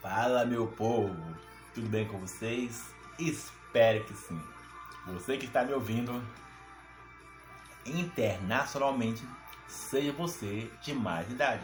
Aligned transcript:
Fala 0.00 0.46
meu 0.46 0.66
povo, 0.66 1.14
tudo 1.74 1.86
bem 1.90 2.08
com 2.08 2.18
vocês? 2.20 2.86
Espero 3.18 4.02
que 4.04 4.14
sim. 4.14 4.40
Você 5.08 5.36
que 5.36 5.44
está 5.44 5.62
me 5.62 5.74
ouvindo 5.74 6.24
internacionalmente, 7.84 9.22
seja 9.68 10.10
você 10.12 10.70
de 10.80 10.94
mais 10.94 11.30
idade. 11.30 11.62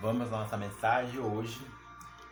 Vamos 0.00 0.26
à 0.32 0.38
nossa 0.38 0.56
mensagem 0.56 1.20
hoje, 1.20 1.64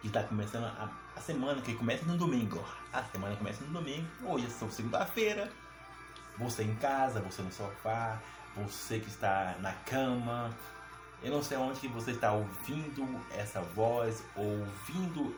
que 0.00 0.08
está 0.08 0.24
começando 0.24 0.64
a, 0.64 0.90
a, 1.14 1.20
semana, 1.20 1.62
que 1.62 1.76
começa 1.76 2.04
no 2.04 2.18
domingo. 2.18 2.60
A 2.92 3.04
semana 3.04 3.36
começa 3.36 3.62
no 3.64 3.72
domingo, 3.72 4.08
hoje 4.24 4.46
é 4.46 4.68
segunda-feira. 4.68 5.48
Você 6.38 6.64
em 6.64 6.74
casa, 6.74 7.20
você 7.20 7.40
no 7.40 7.52
sofá, 7.52 8.20
você 8.56 8.98
que 8.98 9.08
está 9.08 9.54
na 9.60 9.72
cama, 9.74 10.52
eu 11.22 11.32
não 11.32 11.42
sei 11.42 11.56
onde 11.56 11.80
que 11.80 11.88
você 11.88 12.12
está 12.12 12.32
ouvindo 12.32 13.20
essa 13.32 13.60
voz, 13.60 14.24
ouvindo, 14.36 15.34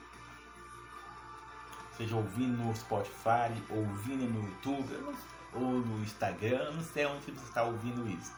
seja 1.97 2.17
ouvindo 2.17 2.63
no 2.63 2.75
Spotify, 2.77 3.51
ouvindo 3.71 4.25
no 4.29 4.49
YouTube, 4.49 5.17
ou 5.55 5.81
no 5.81 6.03
Instagram, 6.03 6.59
eu 6.59 6.75
não 6.75 6.83
sei 6.83 7.07
onde 7.07 7.31
você 7.31 7.49
está 7.49 7.63
ouvindo 7.63 8.09
isso. 8.09 8.33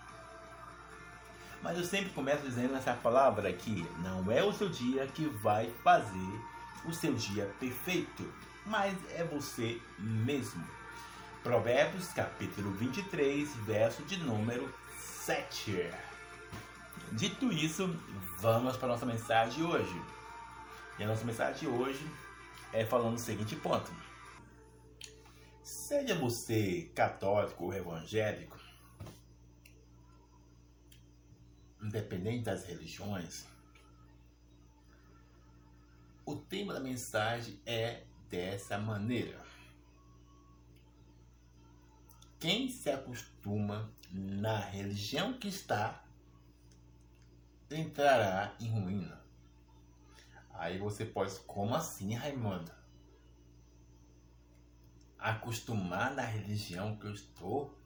Mas 1.62 1.78
eu 1.78 1.84
sempre 1.84 2.10
começo 2.10 2.42
dizendo 2.42 2.74
essa 2.76 2.92
palavra 2.94 3.48
aqui, 3.48 3.86
não 3.98 4.30
é 4.30 4.42
o 4.42 4.52
seu 4.52 4.68
dia 4.68 5.06
que 5.06 5.26
vai 5.26 5.70
fazer 5.84 6.40
o 6.84 6.92
seu 6.92 7.14
dia 7.14 7.46
perfeito, 7.60 8.32
mas 8.66 8.96
é 9.14 9.24
você 9.24 9.80
mesmo. 9.98 10.64
Provérbios 11.42 12.08
capítulo 12.08 12.70
23, 12.72 13.48
verso 13.66 14.02
de 14.02 14.16
número 14.18 14.72
7. 14.98 15.90
Dito 17.12 17.52
isso, 17.52 17.86
vamos 18.38 18.78
para 18.78 18.86
a 18.86 18.92
nossa 18.92 19.04
mensagem 19.04 19.58
de 19.58 19.62
hoje. 19.62 20.02
E 20.98 21.04
a 21.04 21.06
nossa 21.06 21.24
mensagem 21.24 21.60
de 21.60 21.66
hoje 21.66 22.10
é 22.72 22.86
falando 22.86 23.16
o 23.16 23.20
seguinte 23.20 23.54
ponto. 23.54 23.92
Seja 25.62 26.14
você 26.14 26.90
católico 26.94 27.64
ou 27.64 27.74
evangélico, 27.74 28.58
independente 31.82 32.44
das 32.44 32.64
religiões, 32.64 33.46
o 36.24 36.34
tema 36.34 36.72
da 36.72 36.80
mensagem 36.80 37.60
é 37.66 38.04
dessa 38.30 38.78
maneira. 38.78 39.38
Quem 42.40 42.70
se 42.70 42.90
acostuma 42.90 43.92
na 44.10 44.58
religião 44.58 45.34
que 45.34 45.48
está 45.48 46.01
entrará 47.72 48.54
em 48.60 48.70
ruína. 48.70 49.20
Aí 50.52 50.78
você 50.78 51.04
pode, 51.04 51.38
como 51.40 51.74
assim, 51.74 52.14
Raimundo? 52.14 52.70
Acostumar 55.18 56.14
na 56.14 56.22
religião 56.22 56.96
que 56.96 57.06
eu 57.06 57.12
estou 57.12 57.78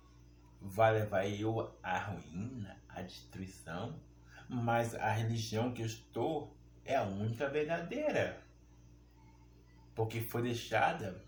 vai 0.60 0.92
levar 0.92 1.26
eu 1.26 1.74
à 1.82 1.98
ruína, 1.98 2.80
à 2.88 3.02
destruição. 3.02 4.00
Mas 4.48 4.94
a 4.94 5.10
religião 5.10 5.72
que 5.72 5.82
eu 5.82 5.86
estou 5.86 6.56
é 6.84 6.96
a 6.96 7.02
única 7.02 7.48
verdadeira. 7.48 8.42
Porque 9.94 10.20
foi 10.20 10.42
deixada 10.42 11.24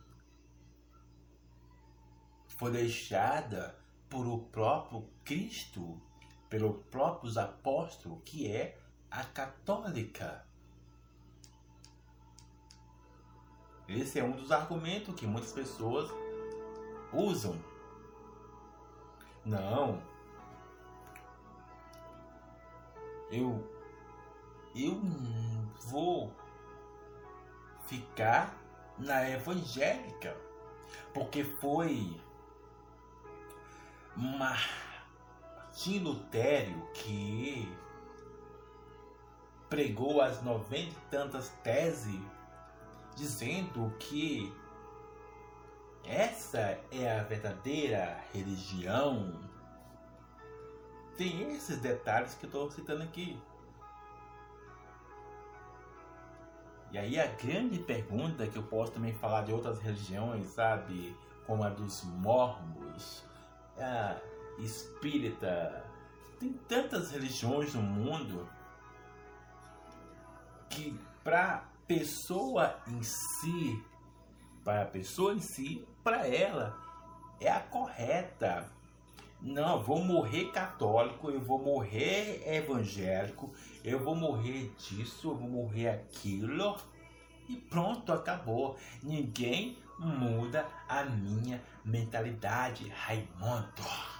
foi 2.58 2.72
deixada 2.72 3.78
por 4.08 4.26
o 4.26 4.38
próprio 4.46 5.08
Cristo 5.24 6.02
pelos 6.48 6.76
próprios 6.90 7.36
apóstolos, 7.36 8.20
que 8.24 8.50
é 8.50 8.78
a 9.10 9.24
católica. 9.24 10.44
Esse 13.86 14.18
é 14.18 14.24
um 14.24 14.32
dos 14.32 14.52
argumentos 14.52 15.14
que 15.14 15.26
muitas 15.26 15.52
pessoas 15.52 16.10
usam. 17.12 17.58
Não. 19.44 20.02
Eu 23.30 23.66
eu 24.74 25.00
vou 25.86 26.32
ficar 27.86 28.54
na 28.98 29.28
evangélica 29.30 30.36
porque 31.12 31.42
foi 31.42 32.20
uma 34.16 34.54
Martim 35.78 36.00
Lutério, 36.00 36.88
que 36.92 37.72
pregou 39.70 40.20
as 40.20 40.42
noventa 40.42 40.90
e 40.90 41.08
tantas 41.08 41.50
teses, 41.62 42.20
dizendo 43.14 43.88
que 44.00 44.52
essa 46.04 46.80
é 46.90 47.16
a 47.16 47.22
verdadeira 47.22 48.18
religião. 48.34 49.40
Tem 51.16 51.52
esses 51.54 51.78
detalhes 51.78 52.34
que 52.34 52.46
eu 52.46 52.48
estou 52.48 52.68
citando 52.72 53.04
aqui. 53.04 53.40
E 56.90 56.98
aí 56.98 57.20
a 57.20 57.26
grande 57.28 57.78
pergunta 57.78 58.48
que 58.48 58.56
eu 58.56 58.64
posso 58.64 58.90
também 58.90 59.14
falar 59.14 59.42
de 59.42 59.52
outras 59.52 59.78
religiões, 59.78 60.48
sabe? 60.48 61.16
Como 61.46 61.62
a 61.62 61.68
dos 61.68 62.02
mormos, 62.02 63.22
a 63.78 64.16
espírita. 64.58 65.84
Tem 66.38 66.52
tantas 66.68 67.10
religiões 67.10 67.74
no 67.74 67.82
mundo 67.82 68.48
que 70.70 70.98
para 71.24 71.68
pessoa 71.86 72.78
em 72.86 73.02
si, 73.02 73.82
para 74.64 74.82
a 74.82 74.86
pessoa 74.86 75.34
em 75.34 75.40
si, 75.40 75.86
para 76.04 76.26
ela 76.26 76.78
é 77.40 77.50
a 77.50 77.60
correta. 77.60 78.70
Não, 79.40 79.82
vou 79.82 80.04
morrer 80.04 80.50
católico, 80.50 81.30
eu 81.30 81.40
vou 81.40 81.58
morrer 81.58 82.42
evangélico, 82.44 83.52
eu 83.84 84.02
vou 84.02 84.14
morrer 84.14 84.72
disso, 84.78 85.30
eu 85.30 85.36
vou 85.36 85.48
morrer 85.48 85.88
aquilo. 85.88 86.76
E 87.48 87.56
pronto, 87.56 88.12
acabou. 88.12 88.76
Ninguém 89.02 89.78
muda 89.98 90.66
a 90.88 91.04
minha 91.04 91.62
mentalidade, 91.84 92.88
Raimundo. 92.88 94.17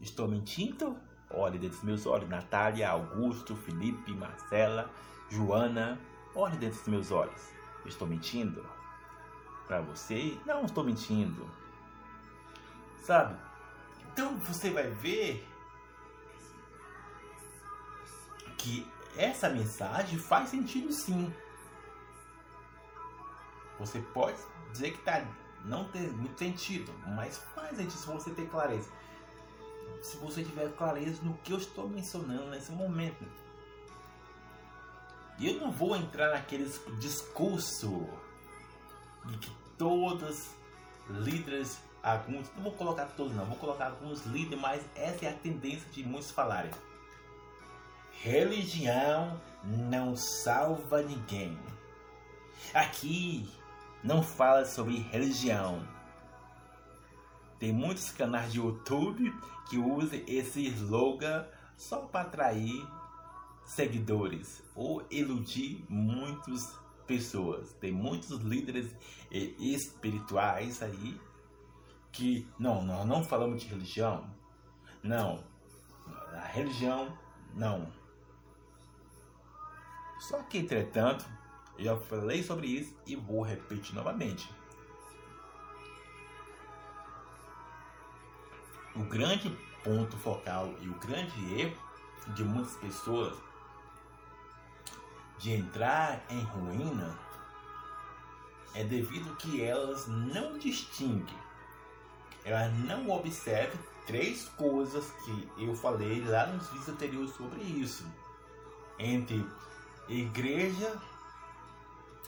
Estou 0.00 0.28
mentindo? 0.28 0.96
Olhe 1.30 1.58
dentro 1.58 1.76
dos 1.76 1.84
meus 1.84 2.06
olhos. 2.06 2.28
Natália, 2.28 2.90
Augusto, 2.90 3.56
Felipe, 3.56 4.12
Marcela, 4.12 4.90
Joana. 5.28 5.98
Olhe 6.34 6.56
dentro 6.56 6.78
dos 6.78 6.88
meus 6.88 7.10
olhos. 7.10 7.50
Estou 7.84 8.06
mentindo? 8.06 8.64
Para 9.66 9.80
você? 9.80 10.38
Não 10.44 10.64
estou 10.64 10.84
mentindo. 10.84 11.48
Sabe? 13.02 13.36
Então 14.12 14.36
você 14.38 14.70
vai 14.70 14.90
ver 14.90 15.46
que 18.58 18.86
essa 19.16 19.48
mensagem 19.48 20.18
faz 20.18 20.50
sentido 20.50 20.92
sim. 20.92 21.32
Você 23.78 24.00
pode 24.00 24.38
dizer 24.72 24.92
que 24.92 24.98
tá, 25.02 25.24
não 25.64 25.84
tem 25.84 26.08
muito 26.10 26.38
sentido, 26.38 26.92
mas 27.14 27.38
faz 27.54 27.76
sentido 27.76 27.98
se 27.98 28.06
você 28.06 28.30
ter 28.30 28.48
clareza 28.48 28.90
se 30.02 30.16
você 30.18 30.42
tiver 30.42 30.72
clareza 30.76 31.22
no 31.22 31.34
que 31.38 31.52
eu 31.52 31.58
estou 31.58 31.88
mencionando 31.88 32.50
nesse 32.50 32.72
momento. 32.72 33.24
E 35.38 35.48
eu 35.48 35.60
não 35.60 35.70
vou 35.70 35.96
entrar 35.96 36.30
naqueles 36.30 36.80
discurso 36.98 38.08
de 39.26 39.38
que 39.38 39.50
todos 39.76 40.50
líderes, 41.08 41.78
alguns, 42.02 42.50
não 42.54 42.62
vou 42.62 42.72
colocar 42.72 43.06
todos 43.16 43.34
não, 43.34 43.44
vou 43.44 43.56
colocar 43.56 43.86
alguns 43.86 44.24
líderes, 44.24 44.60
mas 44.60 44.82
essa 44.94 45.26
é 45.26 45.28
a 45.28 45.34
tendência 45.34 45.88
de 45.90 46.04
muitos 46.04 46.30
falarem. 46.30 46.70
Religião 48.22 49.40
não 49.62 50.16
salva 50.16 51.02
ninguém. 51.02 51.58
Aqui 52.72 53.48
não 54.02 54.22
fala 54.22 54.64
sobre 54.64 54.98
religião. 54.98 55.86
Tem 57.58 57.72
muitos 57.72 58.10
canais 58.10 58.52
de 58.52 58.58
YouTube 58.58 59.34
que 59.68 59.78
usam 59.78 60.20
esse 60.26 60.66
slogan 60.66 61.46
só 61.76 62.00
para 62.00 62.22
atrair 62.22 62.86
seguidores 63.64 64.62
ou 64.74 65.04
iludir 65.10 65.84
muitas 65.88 66.74
pessoas. 67.06 67.72
Tem 67.74 67.92
muitos 67.92 68.40
líderes 68.40 68.94
espirituais 69.30 70.82
aí 70.82 71.20
que 72.12 72.48
não, 72.58 72.82
nós 72.84 73.06
não 73.06 73.24
falamos 73.24 73.62
de 73.62 73.68
religião. 73.68 74.28
Não. 75.02 75.44
A 76.32 76.40
religião 76.40 77.16
não. 77.54 77.90
Só 80.18 80.42
que 80.42 80.58
entretanto, 80.58 81.24
eu 81.78 81.84
já 81.84 81.96
falei 81.96 82.42
sobre 82.42 82.68
isso 82.68 82.96
e 83.06 83.16
vou 83.16 83.42
repetir 83.42 83.94
novamente. 83.94 84.48
O 88.96 89.04
grande 89.04 89.50
ponto 89.84 90.16
focal 90.16 90.74
e 90.80 90.88
o 90.88 90.94
grande 90.94 91.60
erro 91.60 91.76
de 92.28 92.42
muitas 92.42 92.74
pessoas 92.76 93.36
de 95.38 95.52
entrar 95.52 96.24
em 96.30 96.40
ruína 96.40 97.16
é 98.74 98.82
devido 98.84 99.36
que 99.36 99.62
elas 99.62 100.06
não 100.06 100.58
distinguem, 100.58 101.36
elas 102.44 102.72
não 102.78 103.10
observam 103.10 103.78
três 104.06 104.48
coisas 104.56 105.10
que 105.24 105.48
eu 105.58 105.74
falei 105.74 106.24
lá 106.24 106.46
nos 106.46 106.68
vídeos 106.68 106.88
anteriores 106.88 107.30
sobre 107.32 107.62
isso. 107.62 108.06
Entre 108.98 109.44
igreja 110.08 110.96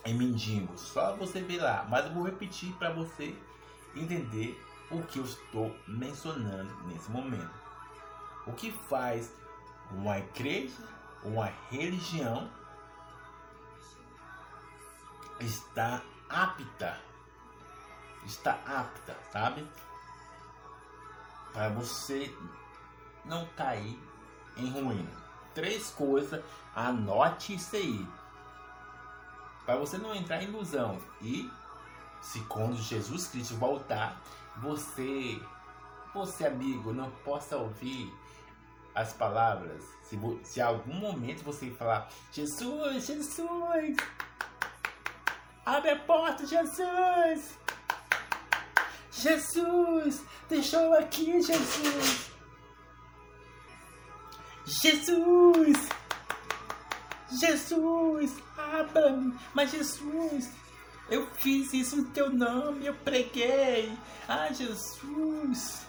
e 0.05 0.13
mendigo. 0.13 0.77
Só 0.77 1.17
você 1.17 1.41
ver 1.41 1.63
lá. 1.63 1.87
Mas 1.89 2.07
eu 2.07 2.13
vou 2.13 2.25
repetir 2.25 2.73
para 2.75 2.93
você 2.93 3.35
entender 3.95 4.61
o 4.91 5.03
que 5.03 5.19
eu 5.19 5.25
estou 5.25 5.75
mencionando 5.87 6.75
nesse 6.87 7.11
momento. 7.11 7.51
O 8.47 8.53
que 8.53 8.73
faz 8.73 9.33
uma 9.91 10.19
igreja, 10.19 10.83
uma 11.23 11.47
religião 11.71 12.51
está 15.41 16.03
apta, 16.29 16.99
está 18.25 18.53
apta, 18.67 19.17
sabe? 19.33 19.67
Para 21.53 21.69
você 21.71 22.35
não 23.25 23.47
cair 23.57 23.99
em 24.57 24.71
ruína. 24.71 25.11
Três 25.55 25.91
coisas, 25.91 26.43
anote 26.75 27.55
isso 27.55 27.77
aí. 27.77 28.09
Para 29.65 29.77
você 29.77 29.99
não 29.99 30.15
entrar 30.15 30.43
em 30.43 30.49
ilusão. 30.49 30.99
E 31.21 31.51
se 32.21 32.41
quando 32.41 32.77
Jesus 32.77 33.29
Cristo 33.29 33.55
voltar, 33.57 34.21
você, 34.59 35.41
você 36.15 36.47
amigo, 36.47 36.93
não 36.93 37.11
possa 37.25 37.57
ouvir 37.57 38.13
as 38.95 39.13
palavras. 39.13 39.83
Se, 40.03 40.19
se 40.45 40.61
algum 40.61 40.95
momento 40.95 41.45
você 41.45 41.71
falar, 41.71 42.09
Jesus, 42.33 43.07
Jesus, 43.07 43.97
abre 45.65 45.91
a 45.91 45.99
porta, 46.01 46.47
Jesus, 46.47 47.59
Jesus, 49.11 50.25
deixou 50.49 50.95
aqui, 50.95 51.41
Jesus, 51.41 52.31
Jesus, 54.65 55.89
Jesus, 57.31 58.37
abra-me, 58.57 59.39
mas 59.55 59.71
Jesus, 59.71 60.51
eu 61.11 61.27
fiz 61.37 61.73
isso 61.73 61.97
no 61.97 62.05
teu 62.07 62.31
nome, 62.31 62.87
eu 62.87 62.95
preguei. 62.95 63.93
Ah, 64.29 64.53
Jesus. 64.53 65.87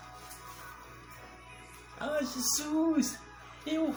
Ah, 1.99 2.19
Jesus. 2.21 3.19
Eu, 3.65 3.93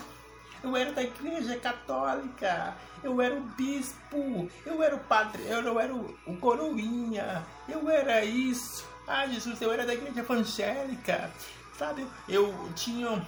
eu 0.65 0.77
era 0.77 0.93
da 0.93 1.03
igreja 1.03 1.57
católica. 1.59 2.77
Eu 3.05 3.21
era 3.21 3.37
o 3.37 3.41
bispo. 3.41 4.51
Eu 4.67 4.83
era 4.83 4.97
o 4.97 5.01
padre. 5.01 5.45
Eu 5.47 5.79
era 5.79 5.95
o, 5.95 6.19
o 6.27 6.37
coroinha. 6.39 7.47
Eu 7.69 7.89
era 7.89 8.25
isso. 8.25 8.85
Ah, 9.07 9.27
Jesus, 9.27 9.61
eu 9.61 9.73
era 9.73 9.87
da 9.87 9.95
igreja 9.95 10.21
evangélica. 10.21 11.31
Sabe, 11.79 12.07
eu 12.29 12.53
tinha. 12.75 13.25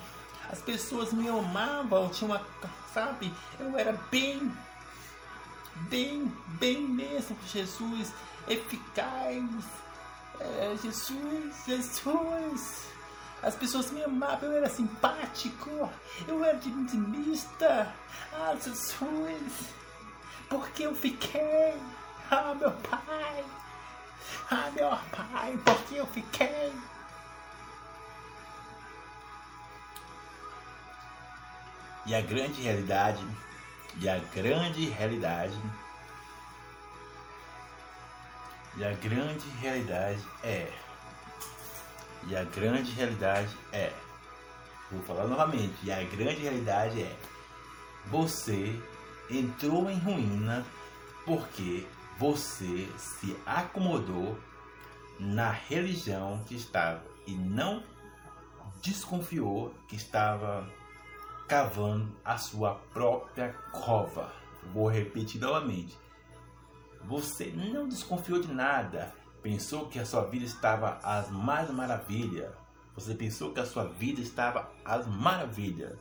As 0.50 0.61
pessoas 0.61 1.12
me 1.12 1.29
amavam. 1.29 2.08
Tinha 2.08 2.31
uma. 2.31 2.47
Sabe, 2.93 3.32
eu 3.58 3.76
era 3.76 3.93
bem 4.11 4.52
bem, 5.88 6.32
bem 6.59 6.81
mesmo, 6.81 7.37
Jesus, 7.47 8.12
eficaz. 8.49 9.65
É, 10.41 10.76
Jesus, 10.82 11.55
Jesus. 11.67 12.94
As 13.43 13.55
pessoas 13.55 13.91
me 13.91 14.03
amavam, 14.03 14.50
eu 14.50 14.56
era 14.56 14.71
simpático, 14.71 15.91
eu 16.26 16.43
era 16.43 16.56
intimista. 16.56 17.94
Ah, 18.32 18.55
Jesus, 18.55 19.69
porque 20.49 20.85
eu 20.85 20.94
fiquei? 20.94 21.75
Ah, 22.31 22.55
meu 22.55 22.71
pai, 22.73 23.44
ah, 24.50 24.71
meu 24.75 24.88
pai, 24.88 25.59
porque 25.62 25.97
eu 25.97 26.06
fiquei? 26.06 26.73
E 32.06 32.15
a 32.15 32.21
grande 32.21 32.62
realidade 32.62 33.26
e 34.00 34.08
a 34.08 34.19
grande 34.35 34.88
realidade. 34.91 35.56
E 38.76 38.85
a 38.85 38.93
grande 38.93 39.49
realidade 39.61 40.20
é. 40.43 40.73
E 42.26 42.37
a 42.37 42.44
grande 42.44 42.91
realidade 42.93 43.56
é. 43.73 43.93
Vou 44.91 45.02
falar 45.02 45.26
novamente. 45.26 45.75
E 45.82 45.93
a 45.93 46.02
grande 46.05 46.41
realidade 46.41 47.02
é. 47.02 47.17
Você 48.06 48.79
entrou 49.31 49.91
em 49.91 49.99
ruína 49.99 50.64
porque 51.25 51.87
você 52.19 52.88
se 52.99 53.37
acomodou 53.47 54.38
na 55.19 55.50
religião 55.50 56.43
que 56.47 56.55
estava 56.55 57.02
e 57.26 57.35
não 57.35 57.82
desconfiou 58.82 59.75
que 59.88 59.97
estava 59.97 60.69
cavando 61.49 62.14
a 62.25 62.37
sua 62.37 62.75
própria 62.93 63.52
cova. 63.73 64.32
Vou 64.73 64.88
repetir 64.88 65.41
novamente. 65.41 65.96
Você 67.05 67.46
não 67.46 67.87
desconfiou 67.87 68.41
de 68.41 68.52
nada. 68.52 69.12
Pensou 69.43 69.88
que 69.88 69.99
a 69.99 70.06
sua 70.06 70.25
vida 70.25 70.44
estava 70.44 70.99
às 71.02 71.31
mais 71.31 71.70
maravilhas. 71.70 72.50
Você 72.94 73.14
pensou 73.14 73.52
que 73.52 73.61
a 73.61 73.67
sua 73.67 73.85
vida 73.85 74.20
estava 74.20 74.73
às 74.85 75.06
maravilhas. 75.06 75.99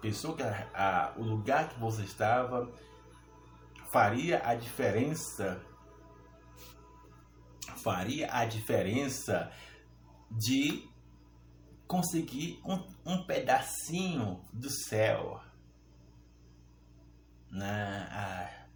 Pensou 0.00 0.34
que 0.34 0.42
a, 0.42 0.68
a, 0.74 1.12
o 1.18 1.22
lugar 1.22 1.68
que 1.68 1.80
você 1.80 2.02
estava 2.02 2.70
faria 3.90 4.42
a 4.44 4.54
diferença. 4.54 5.60
Faria 7.82 8.32
a 8.32 8.44
diferença 8.44 9.50
de 10.30 10.88
conseguir 11.86 12.60
um, 12.64 12.82
um 13.04 13.24
pedacinho 13.24 14.40
do 14.52 14.70
céu. 14.70 15.40
Né? 17.50 18.08
Ah, 18.10 18.66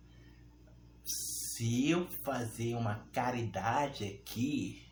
se 1.05 1.91
eu 1.91 2.07
fazer 2.25 2.75
uma 2.75 3.07
caridade 3.13 4.05
aqui, 4.05 4.87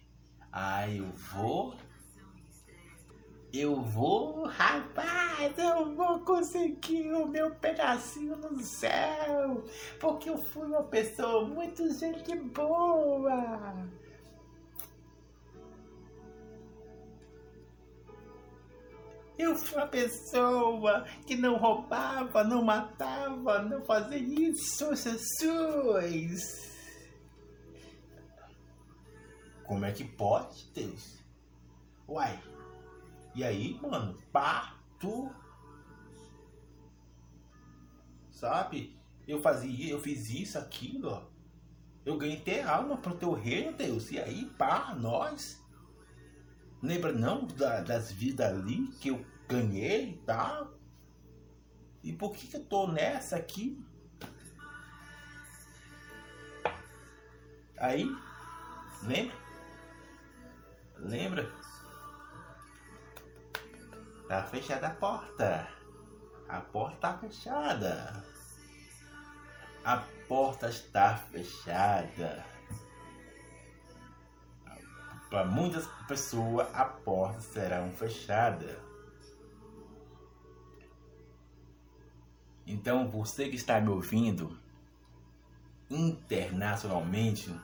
ah, 0.50 0.88
eu 0.88 1.10
vou. 1.12 1.76
Eu 3.52 3.80
vou, 3.80 4.44
rapaz, 4.46 5.56
eu 5.56 5.94
vou 5.94 6.18
conseguir 6.20 7.10
o 7.12 7.26
meu 7.26 7.54
pedacinho 7.54 8.36
no 8.36 8.60
céu, 8.60 9.64
porque 10.00 10.28
eu 10.28 10.36
fui 10.36 10.66
uma 10.66 10.82
pessoa 10.82 11.46
muito 11.46 11.90
gente 11.96 12.34
boa. 12.36 13.88
Eu 19.38 19.54
fui 19.56 19.76
uma 19.76 19.86
pessoa 19.86 21.04
que 21.26 21.36
não 21.36 21.56
roubava, 21.56 22.42
não 22.42 22.62
matava, 22.62 23.62
não 23.62 23.84
fazia 23.84 24.16
isso, 24.18 24.94
Jesus. 24.94 26.66
Como 29.64 29.84
é 29.84 29.92
que 29.92 30.04
pode, 30.04 30.70
Deus? 30.72 31.18
Uai. 32.08 32.40
E 33.34 33.44
aí, 33.44 33.78
mano, 33.82 34.16
pá, 34.32 34.76
tu. 34.98 35.30
Sabe? 38.30 38.96
Eu 39.26 39.42
fazia, 39.42 39.90
eu 39.90 40.00
fiz 40.00 40.30
isso, 40.30 40.56
aquilo, 40.56 41.10
ó. 41.10 41.22
Eu 42.04 42.16
ganhei 42.16 42.38
até 42.38 42.62
alma 42.62 42.96
pro 42.96 43.16
teu 43.16 43.32
reino, 43.32 43.76
Deus. 43.76 44.10
E 44.12 44.18
aí, 44.20 44.46
pá, 44.56 44.94
nós. 44.94 45.60
Lembra 46.86 47.10
não 47.10 47.48
da, 47.48 47.80
das 47.80 48.12
vidas 48.12 48.46
ali 48.46 48.86
que 49.00 49.08
eu 49.08 49.26
ganhei 49.48 50.10
e 50.10 50.16
tá? 50.18 50.36
tal? 50.36 50.78
E 52.00 52.12
por 52.12 52.32
que, 52.32 52.46
que 52.46 52.56
eu 52.56 52.64
tô 52.64 52.86
nessa 52.86 53.34
aqui? 53.34 53.84
Aí, 57.76 58.08
lembra? 59.02 59.36
Lembra? 60.98 61.52
Tá 64.28 64.44
fechada 64.44 64.86
a 64.86 64.94
porta. 64.94 65.68
A 66.48 66.60
porta 66.60 66.98
tá 67.00 67.18
fechada. 67.18 68.24
A 69.84 69.96
porta 70.28 70.68
está 70.68 71.16
fechada. 71.16 72.55
Para 75.28 75.44
muitas 75.44 75.86
pessoas, 76.06 76.68
a 76.74 76.84
porta 76.84 77.40
será 77.40 77.86
fechada. 77.90 78.80
Então, 82.66 83.08
você 83.08 83.48
que 83.48 83.56
está 83.56 83.80
me 83.80 83.88
ouvindo 83.88 84.58
internacionalmente, 85.88 87.54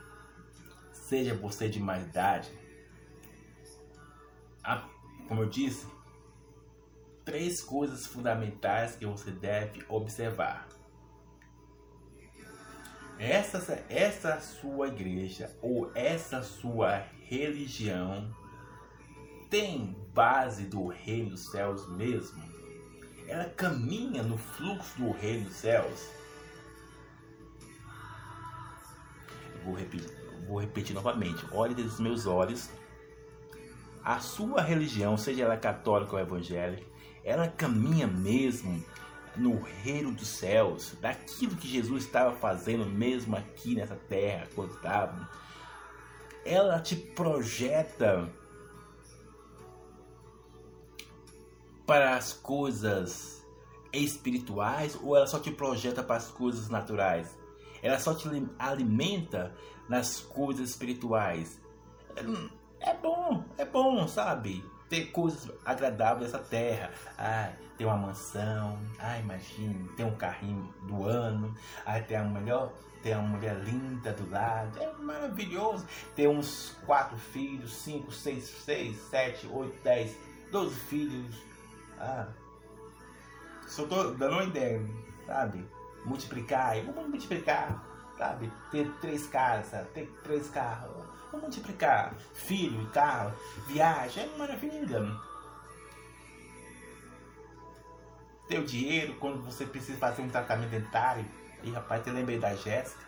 seja 0.92 1.34
você 1.34 1.68
de 1.68 1.80
mais 1.80 2.04
idade, 2.04 2.50
como 5.32 5.44
eu 5.44 5.48
disse, 5.48 5.86
três 7.24 7.62
coisas 7.62 8.06
fundamentais 8.06 8.96
que 8.96 9.06
você 9.06 9.30
deve 9.30 9.82
observar. 9.88 10.68
Essa, 13.18 13.84
essa 13.88 14.40
sua 14.40 14.88
igreja 14.88 15.50
ou 15.60 15.90
essa 15.94 16.42
sua 16.42 17.04
religião 17.28 18.34
tem 19.48 19.96
base 20.14 20.64
do 20.64 20.86
reino 20.88 21.30
dos 21.30 21.50
céus 21.50 21.88
mesmo? 21.96 22.42
Ela 23.28 23.44
caminha 23.44 24.22
no 24.22 24.36
fluxo 24.36 24.98
do 24.98 25.10
reino 25.12 25.44
dos 25.44 25.56
céus? 25.56 26.10
Vou 29.64 29.74
repetir, 29.74 30.10
vou 30.46 30.60
repetir 30.60 30.94
novamente. 30.94 31.46
Olhe 31.52 31.74
dos 31.74 32.00
meus 32.00 32.26
olhos. 32.26 32.68
A 34.04 34.18
sua 34.18 34.60
religião, 34.60 35.16
seja 35.16 35.44
ela 35.44 35.56
católica 35.56 36.14
ou 36.14 36.20
evangélica, 36.20 36.84
ela 37.24 37.46
caminha 37.46 38.06
mesmo 38.06 38.84
no 39.36 39.60
reino 39.60 40.12
dos 40.12 40.28
céus, 40.28 40.94
daquilo 41.00 41.56
que 41.56 41.68
Jesus 41.68 42.04
estava 42.04 42.34
fazendo 42.36 42.86
mesmo 42.86 43.36
aqui 43.36 43.74
nessa 43.74 43.96
terra, 43.96 44.48
quando 44.54 44.74
estava. 44.74 45.28
Ela 46.44 46.80
te 46.80 46.96
projeta 46.96 48.28
para 51.86 52.16
as 52.16 52.32
coisas 52.32 53.42
espirituais 53.92 54.98
ou 55.02 55.16
ela 55.16 55.26
só 55.26 55.38
te 55.38 55.50
projeta 55.50 56.02
para 56.02 56.16
as 56.16 56.28
coisas 56.28 56.68
naturais? 56.68 57.36
Ela 57.82 57.98
só 57.98 58.14
te 58.14 58.28
alimenta 58.58 59.54
nas 59.88 60.20
coisas 60.20 60.70
espirituais. 60.70 61.60
É 62.80 62.94
bom, 62.94 63.44
é 63.58 63.64
bom, 63.64 64.06
sabe? 64.08 64.64
Ter 64.92 65.06
coisas 65.06 65.50
agradáveis 65.64 66.30
nessa 66.30 66.44
terra. 66.44 66.90
Ai, 67.16 67.56
ter 67.78 67.86
uma 67.86 67.96
mansão. 67.96 68.78
Ai, 68.98 69.20
imagine, 69.20 69.88
ter 69.96 70.04
um 70.04 70.14
carrinho 70.14 70.70
do 70.82 71.06
ano. 71.06 71.54
Ai, 71.86 72.02
ter 72.02 72.16
a 72.16 72.24
melhor 72.24 72.70
ter 73.02 73.16
uma 73.16 73.28
mulher 73.28 73.56
linda 73.64 74.12
do 74.12 74.30
lado, 74.30 74.78
é 74.78 74.92
maravilhoso. 74.98 75.86
Ter 76.14 76.28
uns 76.28 76.76
quatro 76.84 77.16
filhos, 77.16 77.74
cinco, 77.74 78.12
seis, 78.12 78.44
seis, 78.44 78.98
sete, 79.08 79.46
oito, 79.46 79.82
dez, 79.82 80.14
doze 80.50 80.76
filhos, 80.76 81.42
ah, 81.98 82.28
só 83.66 83.86
tô 83.86 84.10
dando 84.10 84.34
uma 84.34 84.44
ideia, 84.44 84.78
sabe? 85.26 85.66
Multiplicar, 86.04 86.76
vamos 86.84 87.08
multiplicar, 87.08 87.82
sabe? 88.16 88.52
Ter 88.70 88.90
três 89.00 89.26
casas, 89.26 89.88
ter 89.90 90.06
três 90.22 90.48
carros, 90.50 91.04
vamos 91.30 91.42
multiplicar. 91.42 92.14
Filho, 92.34 92.88
carro, 92.90 93.32
viagem, 93.66 94.24
é 94.24 94.38
maravilha. 94.38 95.00
Ter 98.48 98.58
o 98.58 98.64
dinheiro 98.64 99.14
quando 99.14 99.42
você 99.42 99.64
precisa 99.64 99.98
fazer 99.98 100.22
um 100.22 100.28
tratamento 100.28 100.70
dentário. 100.70 101.24
E 101.62 101.70
rapaz, 101.70 102.06
eu 102.06 102.12
lembrei 102.12 102.38
da 102.38 102.54
Jéssica. 102.54 103.02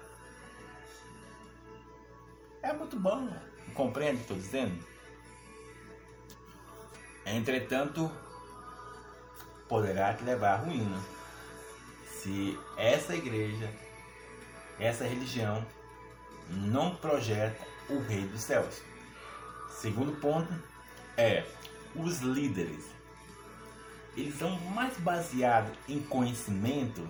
É 2.63 2.73
muito 2.73 2.99
bom, 2.99 3.29
compreende 3.75 4.15
o 4.15 4.17
que 4.17 4.23
estou 4.23 4.37
dizendo? 4.39 4.85
Entretanto, 7.27 8.11
poderá 9.69 10.15
te 10.15 10.25
levar 10.25 10.55
à 10.55 10.57
ruína. 10.57 10.99
Se 12.07 12.59
essa 12.77 13.15
igreja, 13.15 13.71
essa 14.79 15.05
religião, 15.05 15.67
não 16.49 16.95
projeta 16.97 17.67
o 17.89 17.99
Rei 18.01 18.27
dos 18.27 18.43
Céus. 18.43 18.83
Segundo 19.81 20.13
ponto 20.21 20.53
é 21.17 21.45
os 21.95 22.21
líderes. 22.21 22.85
Eles 24.17 24.39
são 24.39 24.59
mais 24.71 24.97
baseados 24.99 25.77
em 25.89 26.01
conhecimento. 26.01 27.09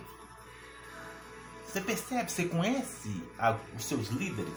Você 1.67 1.81
percebe? 1.81 2.31
Você 2.31 2.47
conhece 2.47 3.23
os 3.77 3.85
seus 3.85 4.09
líderes? 4.09 4.55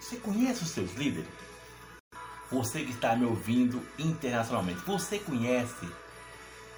Você 0.00 0.16
conhece 0.16 0.62
os 0.62 0.70
seus 0.70 0.94
líderes? 0.94 1.28
Você 2.50 2.82
que 2.82 2.92
está 2.92 3.14
me 3.14 3.26
ouvindo 3.26 3.86
internacionalmente, 3.98 4.80
você 4.80 5.18
conhece 5.18 5.86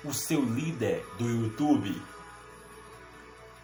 o 0.05 0.13
seu 0.13 0.43
líder 0.45 1.07
do 1.17 1.29
YouTube? 1.29 2.03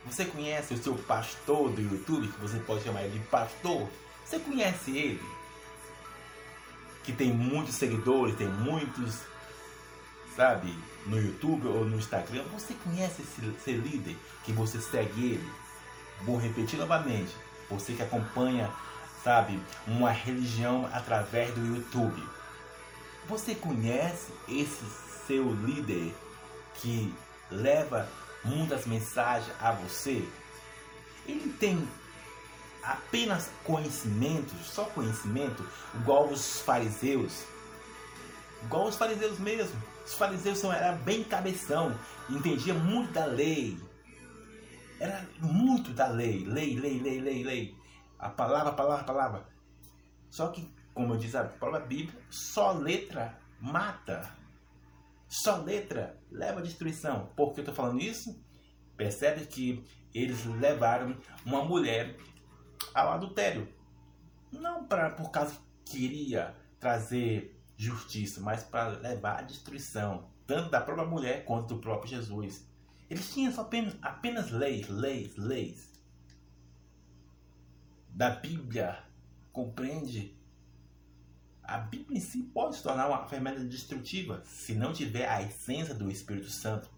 Você 0.07 0.25
conhece 0.25 0.75
o 0.75 0.83
seu 0.83 0.95
pastor 0.95 1.71
do 1.71 1.81
YouTube, 1.81 2.29
que 2.29 2.41
você 2.41 2.59
pode 2.59 2.85
chamar 2.85 3.03
ele 3.03 3.19
de 3.19 3.25
pastor? 3.27 3.89
Você 4.25 4.39
conhece 4.39 4.97
ele? 4.97 5.23
Que 7.05 7.13
tem 7.13 7.33
muitos 7.33 7.75
seguidores, 7.75 8.37
tem 8.37 8.49
muitos, 8.49 9.21
sabe, 10.35 10.73
no 11.07 11.21
YouTube 11.21 11.69
ou 11.69 11.85
no 11.85 11.97
Instagram. 11.97 12.45
Você 12.53 12.75
conhece 12.75 13.23
esse, 13.23 13.47
esse 13.47 13.73
líder 13.73 14.17
que 14.45 14.53
você 14.53 14.81
segue 14.81 15.33
ele? 15.33 15.51
Vou 16.23 16.39
repetir 16.39 16.79
novamente. 16.79 17.35
Você 17.69 17.93
que 17.93 18.03
acompanha 18.03 18.73
sabe, 19.27 19.61
uma 19.89 20.13
religião 20.13 20.89
através 20.93 21.53
do 21.53 21.67
YouTube. 21.67 22.23
Você 23.29 23.57
conhece 23.57 24.33
esse 24.49 24.85
seu 25.27 25.53
líder 25.53 26.15
que 26.77 27.13
leva 27.51 28.09
muitas 28.47 28.87
mensagens 28.87 29.53
a 29.61 29.73
você? 29.73 30.27
Ele 31.27 31.53
tem 31.59 31.87
apenas 32.83 33.51
conhecimento, 33.65 34.55
só 34.63 34.85
conhecimento, 34.85 35.69
igual 35.95 36.29
os 36.29 36.61
fariseus. 36.61 37.45
Igual 38.63 38.87
os 38.87 38.97
fariseus 38.97 39.39
mesmo. 39.39 39.81
Os 40.05 40.15
fariseus 40.15 40.59
são, 40.59 40.73
era 40.73 40.93
bem 40.93 41.25
cabeção, 41.25 41.99
entendia 42.31 42.75
muito 42.75 43.13
da 43.13 43.27
lei. 43.27 43.77
Era 45.01 45.29
muito 45.41 45.93
da 45.93 46.09
lei, 46.09 46.45
lei, 46.45 46.79
lei, 46.79 47.01
lei, 47.01 47.21
lei, 47.21 47.45
lei. 47.45 47.77
A 48.19 48.29
palavra, 48.29 48.73
palavra, 48.73 49.05
palavra. 49.05 49.47
Só 50.31 50.49
que, 50.49 50.71
como 50.95 51.19
diz 51.19 51.35
a 51.35 51.45
própria 51.45 51.85
Bíblia, 51.85 52.19
só 52.31 52.73
letra 52.73 53.39
mata. 53.61 54.31
Só 55.29 55.57
letra 55.57 56.21
leva 56.31 56.61
à 56.61 56.63
destruição. 56.63 57.27
Por 57.37 57.53
que 57.53 57.61
eu 57.61 57.63
estou 57.63 57.75
falando 57.75 58.01
isso? 58.01 58.43
Percebe 58.97 59.47
que 59.47 59.85
eles 60.15 60.45
levaram 60.45 61.17
uma 61.45 61.65
mulher 61.65 62.17
ao 62.95 63.13
adultério. 63.13 63.69
Não 64.53 64.87
pra, 64.87 65.11
por 65.11 65.31
causa 65.31 65.57
que 65.85 65.99
queria 65.99 66.55
trazer 66.79 67.61
justiça, 67.77 68.41
mas 68.41 68.63
para 68.63 68.99
levar 68.99 69.41
à 69.41 69.43
destruição, 69.43 70.31
tanto 70.47 70.71
da 70.71 70.81
própria 70.81 71.07
mulher 71.07 71.45
quanto 71.45 71.75
do 71.75 71.81
próprio 71.81 72.09
Jesus. 72.09 72.67
Eles 73.11 73.33
tinham 73.33 73.53
apenas, 73.61 73.97
apenas 74.01 74.51
leis, 74.51 74.89
leis, 74.89 75.37
leis 75.37 75.97
da 78.17 78.31
Bíblia, 78.31 78.99
compreende? 79.53 80.36
A 81.67 81.79
Bíblia 81.79 82.19
em 82.19 82.21
si 82.21 82.45
pode 82.45 82.77
se 82.77 82.83
tornar 82.83 83.09
uma 83.09 83.27
ferramenta 83.27 83.65
destrutiva 83.65 84.41
se 84.45 84.73
não 84.73 84.93
tiver 84.93 85.29
a 85.29 85.43
essência 85.43 85.93
do 85.93 86.09
Espírito 86.09 86.49
Santo. 86.49 86.89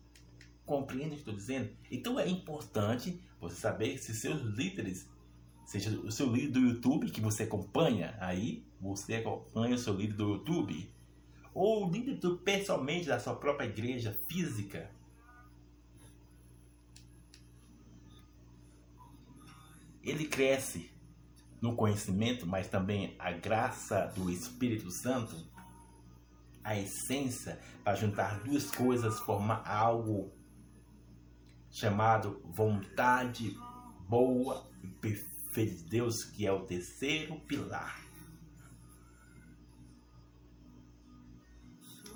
Compreende 0.67 1.07
o 1.07 1.13
que 1.13 1.19
estou 1.21 1.35
dizendo? 1.35 1.71
Então 1.91 2.21
é 2.21 2.29
importante 2.29 3.19
você 3.41 3.57
saber 3.57 3.97
se 3.97 4.15
seus 4.15 4.43
líderes, 4.43 5.09
seja 5.65 5.91
o 6.01 6.13
seu 6.13 6.31
líder 6.31 6.51
do 6.51 6.61
YouTube 6.61 7.11
que 7.11 7.21
você 7.21 7.45
acompanha, 7.45 8.15
aí 8.21 8.63
você 8.79 9.17
acompanha 9.17 9.75
o 9.75 9.79
seu 9.79 9.95
líder 9.95 10.17
do 10.17 10.35
YouTube, 10.35 10.93
ou 11.55 11.87
o 11.87 11.91
líder 11.91 12.17
do, 12.17 12.37
pessoalmente 12.37 13.07
da 13.07 13.19
sua 13.19 13.35
própria 13.37 13.67
igreja 13.67 14.13
física, 14.29 14.91
ele 20.03 20.27
cresce 20.27 20.91
no 21.61 21.75
conhecimento, 21.75 22.47
mas 22.47 22.69
também 22.69 23.15
a 23.19 23.33
graça 23.33 24.13
do 24.15 24.31
Espírito 24.31 24.91
Santo, 24.91 25.37
a 26.63 26.79
essência 26.79 27.59
para 27.83 27.95
juntar 27.95 28.41
duas 28.41 28.71
coisas, 28.71 29.19
formar 29.21 29.63
algo 29.67 30.33
chamado 31.71 32.41
vontade 32.45 33.57
boa 34.09 34.69
e 34.83 34.89
perfeita 34.89 35.77
de 35.77 35.85
Deus, 35.85 36.25
que 36.25 36.47
é 36.47 36.53
o 36.53 36.65
terceiro 36.65 37.41
pilar. 37.41 38.01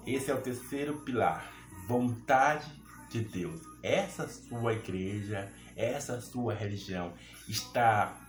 Esse 0.06 0.30
é 0.30 0.34
o 0.34 0.40
terceiro 0.40 1.00
pilar, 1.00 1.52
vontade 1.86 2.70
de 3.08 3.20
Deus. 3.20 3.60
Essa 3.82 4.28
sua 4.28 4.72
igreja, 4.72 5.52
essa 5.76 6.20
sua 6.20 6.54
religião 6.54 7.14
está 7.48 8.21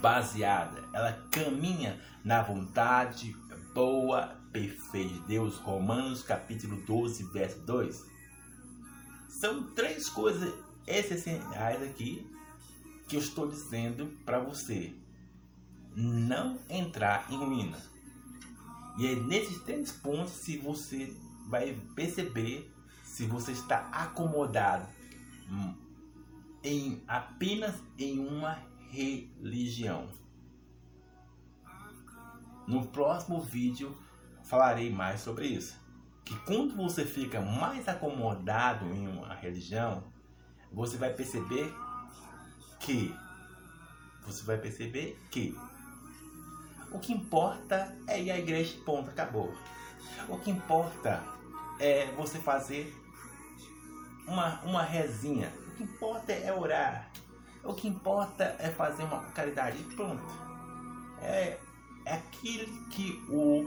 baseada, 0.00 0.82
ela 0.92 1.12
caminha 1.30 2.00
na 2.24 2.42
vontade 2.42 3.36
boa, 3.74 4.36
perfeita 4.52 5.14
de 5.14 5.20
Deus. 5.20 5.56
Romanos 5.58 6.22
capítulo 6.22 6.80
12, 6.86 7.24
verso 7.32 7.60
2. 7.60 8.04
São 9.28 9.64
três 9.74 10.08
coisas 10.08 10.54
essenciais 10.86 11.82
aqui 11.82 12.30
que 13.08 13.16
eu 13.16 13.20
estou 13.20 13.48
dizendo 13.48 14.06
para 14.24 14.38
você. 14.38 14.94
Não 15.96 16.58
entrar 16.68 17.30
em 17.30 17.36
ruína. 17.36 17.78
E 18.98 19.06
é 19.06 19.16
nesses 19.16 19.60
três 19.62 19.90
pontos 19.90 20.32
se 20.32 20.56
você 20.58 21.12
vai 21.48 21.76
perceber 21.94 22.72
se 23.02 23.26
você 23.26 23.52
está 23.52 23.88
acomodado 23.90 24.86
em 26.62 27.02
apenas 27.06 27.74
em 27.98 28.18
uma 28.18 28.58
religião. 28.94 30.08
No 32.66 32.86
próximo 32.86 33.40
vídeo 33.40 33.96
falarei 34.44 34.90
mais 34.90 35.20
sobre 35.20 35.46
isso. 35.46 35.76
Que 36.24 36.34
quando 36.46 36.74
você 36.76 37.04
fica 37.04 37.40
mais 37.40 37.86
acomodado 37.88 38.86
em 38.86 39.06
uma 39.06 39.34
religião, 39.34 40.04
você 40.72 40.96
vai 40.96 41.12
perceber 41.12 41.74
que 42.80 43.14
você 44.24 44.42
vai 44.44 44.56
perceber 44.56 45.20
que 45.30 45.54
o 46.90 46.98
que 46.98 47.12
importa 47.12 47.94
é 48.06 48.22
ir 48.22 48.30
à 48.30 48.38
igreja, 48.38 48.78
ponto, 48.86 49.10
acabou. 49.10 49.52
O 50.28 50.38
que 50.38 50.50
importa 50.50 51.22
é 51.78 52.06
você 52.12 52.38
fazer 52.38 52.94
uma, 54.26 54.60
uma 54.62 54.82
rezinha. 54.82 55.52
O 55.68 55.70
que 55.72 55.82
importa 55.82 56.32
é 56.32 56.52
orar. 56.52 57.10
O 57.64 57.72
que 57.72 57.88
importa 57.88 58.56
é 58.58 58.70
fazer 58.70 59.04
uma 59.04 59.22
caridade. 59.30 59.82
Pronto. 59.96 60.22
É, 61.20 61.58
é 62.04 62.14
aquilo 62.14 62.66
que 62.88 63.24
o 63.28 63.66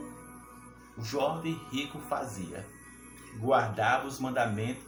jovem 0.98 1.54
rico 1.70 1.98
fazia. 2.08 2.64
Guardava 3.38 4.06
os 4.06 4.20
mandamentos. 4.20 4.84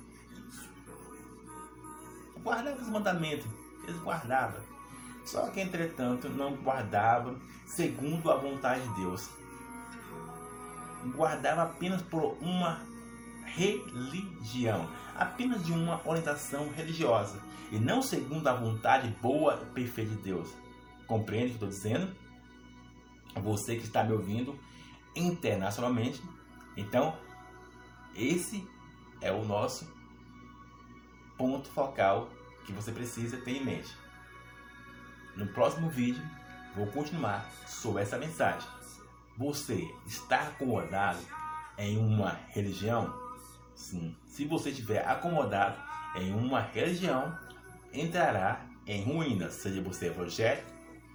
Guardava 2.43 2.81
os 2.81 2.89
mandamentos. 2.89 3.47
Eles 3.87 4.01
guardavam. 4.01 4.61
Só 5.25 5.49
que, 5.51 5.61
entretanto, 5.61 6.29
não 6.29 6.57
guardava 6.57 7.35
segundo 7.67 8.31
a 8.31 8.37
vontade 8.37 8.87
de 8.89 8.95
Deus. 8.97 9.29
Guardava 11.15 11.63
apenas 11.63 12.03
por 12.03 12.37
uma 12.41 12.81
religião, 13.55 14.89
apenas 15.15 15.65
de 15.65 15.73
uma 15.73 16.01
orientação 16.07 16.71
religiosa, 16.71 17.41
e 17.71 17.79
não 17.79 18.03
segundo 18.03 18.47
a 18.47 18.55
vontade 18.55 19.09
boa 19.21 19.61
e 19.63 19.75
perfeita 19.75 20.11
de 20.11 20.23
Deus. 20.23 20.49
Compreende 21.07 21.47
o 21.47 21.49
que 21.49 21.65
estou 21.65 21.69
dizendo? 21.69 22.15
Você 23.43 23.77
que 23.77 23.85
está 23.85 24.03
me 24.03 24.13
ouvindo 24.13 24.59
internacionalmente. 25.15 26.23
Então, 26.77 27.17
esse 28.15 28.67
é 29.21 29.31
o 29.33 29.45
nosso 29.45 29.93
ponto 31.37 31.69
focal 31.71 32.31
que 32.67 32.73
você 32.73 32.93
precisa 32.93 33.37
ter 33.39 33.53
em 33.53 33.65
mente. 33.65 33.97
No 35.37 35.47
próximo 35.49 35.89
vídeo, 35.89 36.23
vou 36.75 36.87
continuar 36.89 37.49
sobre 37.67 38.03
essa 38.03 38.19
mensagem. 38.19 38.69
Você 39.37 39.89
está 40.07 40.49
acomodado 40.49 41.21
em 41.79 41.97
uma 41.97 42.39
religião? 42.49 43.20
Sim. 43.81 44.15
Se 44.27 44.45
você 44.45 44.69
estiver 44.69 45.09
acomodado 45.09 45.81
em 46.15 46.35
uma 46.35 46.61
religião, 46.61 47.37
entrará 47.95 48.61
em 48.87 49.03
ruínas, 49.03 49.55
seja 49.55 49.81
você 49.81 50.09
evangélico 50.09 50.71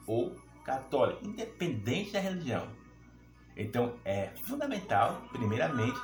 ou 0.07 0.35
católico, 0.63 1.23
independente 1.23 2.11
da 2.11 2.19
religião. 2.19 2.67
Então 3.55 3.93
é 4.03 4.31
fundamental, 4.47 5.21
primeiramente, 5.31 5.99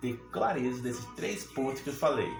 ter 0.00 0.16
clareza 0.30 0.80
desses 0.82 1.04
três 1.16 1.44
pontos 1.44 1.82
que 1.82 1.90
eu 1.90 1.94
falei. 1.94 2.32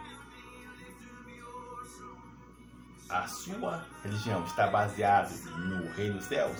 A 3.08 3.26
sua 3.26 3.84
religião 4.04 4.44
está 4.44 4.68
baseada 4.68 5.28
no 5.58 5.90
reino 5.94 6.18
dos 6.18 6.26
céus? 6.26 6.56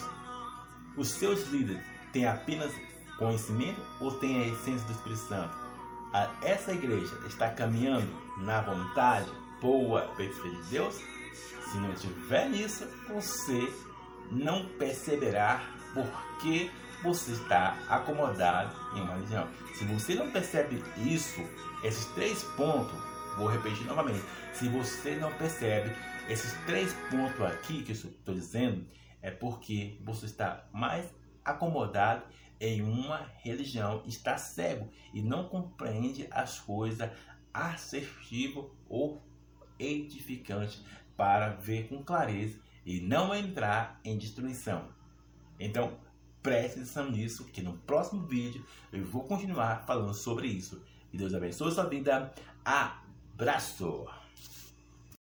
Os 0.97 1.11
seus 1.11 1.47
líderes 1.47 1.83
têm 2.13 2.27
apenas 2.27 2.73
conhecimento 3.19 3.81
ou 4.01 4.19
têm 4.19 4.43
a 4.43 4.47
essência 4.49 4.85
do 4.87 4.93
Espírito 4.93 5.21
Santo? 5.29 5.64
Essa 6.43 6.73
igreja 6.73 7.13
está 7.27 7.51
caminhando 7.51 8.09
na 8.39 8.61
vontade 8.61 9.29
boa, 9.61 10.03
perfeita 10.17 10.63
de 10.63 10.71
Deus? 10.71 10.95
Se 11.73 11.79
não 11.79 11.93
tiver 11.95 12.49
nisso, 12.51 12.87
você 13.09 13.69
não 14.31 14.65
perceberá 14.79 15.61
porque 15.93 16.71
você 17.03 17.33
está 17.33 17.77
acomodado 17.89 18.73
em 18.97 19.01
uma 19.01 19.15
religião. 19.15 19.49
Se 19.75 19.85
você 19.87 20.15
não 20.15 20.31
percebe 20.31 20.81
isso, 20.99 21.43
esses 21.83 22.07
três 22.15 22.45
pontos, 22.57 22.97
vou 23.37 23.49
repetir 23.49 23.85
novamente. 23.85 24.25
Se 24.53 24.69
você 24.69 25.17
não 25.17 25.33
percebe 25.33 25.91
esses 26.29 26.53
três 26.65 26.93
pontos 27.11 27.41
aqui 27.43 27.83
que 27.83 27.91
eu 27.91 27.97
estou 27.97 28.35
dizendo, 28.35 28.87
é 29.21 29.33
porque 29.33 29.99
você 30.05 30.27
está 30.27 30.65
mais 30.73 31.13
acomodado 31.45 32.23
em 32.65 32.83
uma 32.83 33.31
religião, 33.43 34.03
está 34.07 34.39
cego 34.39 34.89
e 35.13 35.21
não 35.21 35.49
compreende 35.49 36.27
as 36.31 36.59
coisas 36.59 37.11
assertivas 37.53 38.65
ou 38.89 39.23
edificantes 39.79 40.83
para 41.17 41.51
ver 41.51 41.89
com 41.89 42.03
clareza 42.03 42.59
e 42.87 43.01
não 43.01 43.35
entrar 43.35 44.01
em 44.05 44.17
destruição. 44.17 44.89
Então, 45.61 45.99
preste 46.43 46.79
atenção 46.79 47.11
nisso, 47.11 47.45
que 47.47 47.63
no 47.63 47.77
próximo 47.79 48.27
vídeo 48.27 48.65
eu 48.93 49.05
vou 49.05 49.25
continuar 49.25 49.85
falando 49.87 50.15
sobre 50.15 50.49
isso. 50.49 50.83
Que 51.11 51.19
Deus 51.19 51.35
abençoe 51.35 51.71
sua 51.71 51.85
vida. 51.85 52.35
Abraço! 52.65 54.24